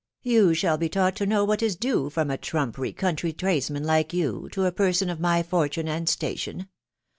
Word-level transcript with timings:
"Yon 0.23 0.51
shall 0.55 0.79
he 0.79 0.89
taught 0.89 1.15
to 1.17 1.27
know 1.27 1.45
what 1.45 1.61
is 1.61 1.75
due 1.75 2.09
from 2.09 2.31
a 2.31 2.35
trumpery 2.39 2.91
country 2.91 3.31
trades 3.31 3.69
man 3.69 3.83
like 3.83 4.15
you, 4.15 4.49
to 4.51 4.65
a 4.65 4.71
person 4.71 5.11
of 5.11 5.19
my 5.19 5.43
fortune 5.43 5.87
and 5.87 6.09
station. 6.09 6.67